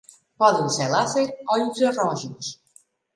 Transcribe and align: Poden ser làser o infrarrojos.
Poden 0.43 0.69
ser 0.75 0.87
làser 0.93 1.25
o 1.57 1.57
infrarrojos. 1.65 2.51